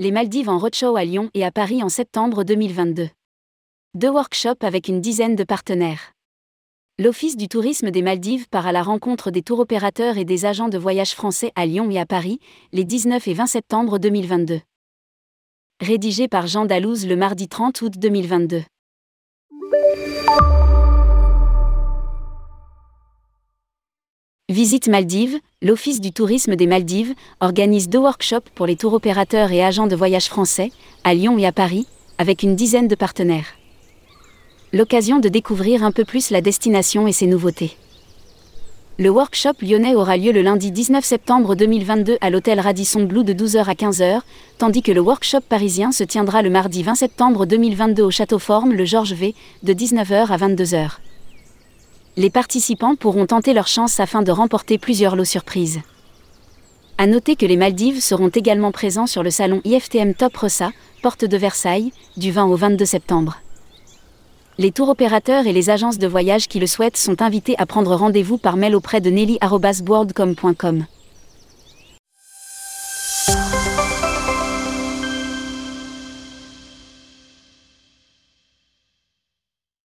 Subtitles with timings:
[0.00, 3.10] Les Maldives en roadshow à Lyon et à Paris en septembre 2022.
[3.92, 6.12] Deux workshops avec une dizaine de partenaires.
[6.98, 10.70] L'Office du tourisme des Maldives part à la rencontre des tour opérateurs et des agents
[10.70, 12.38] de voyage français à Lyon et à Paris,
[12.72, 14.62] les 19 et 20 septembre 2022.
[15.82, 18.62] Rédigé par Jean Dalouse le mardi 30 août 2022.
[24.50, 29.62] Visite Maldives, l'Office du tourisme des Maldives organise deux workshops pour les tour opérateurs et
[29.62, 30.72] agents de voyage français,
[31.04, 31.86] à Lyon et à Paris,
[32.18, 33.54] avec une dizaine de partenaires.
[34.72, 37.76] L'occasion de découvrir un peu plus la destination et ses nouveautés.
[38.98, 43.32] Le workshop lyonnais aura lieu le lundi 19 septembre 2022 à l'hôtel Radisson Blue de
[43.32, 44.22] 12h à 15h,
[44.58, 48.72] tandis que le workshop parisien se tiendra le mardi 20 septembre 2022 au Château Forme,
[48.72, 49.32] le Georges V,
[49.62, 50.98] de 19h à 22h
[52.16, 55.80] les participants pourront tenter leur chance afin de remporter plusieurs lots surprises.
[56.98, 60.70] À noter que les Maldives seront également présents sur le salon IFTM Top Rossa,
[61.02, 63.38] porte de Versailles, du 20 au 22 septembre.
[64.58, 67.94] Les tours opérateurs et les agences de voyage qui le souhaitent sont invités à prendre
[67.94, 70.84] rendez-vous par mail auprès de nelly.boardcom.com.